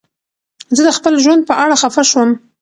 زه 0.75 0.81
د 0.87 0.89
خپل 0.97 1.13
ژوند 1.23 1.41
په 1.49 1.53
اړه 1.63 1.75
خفه 1.81 2.03
شوم. 2.09 2.29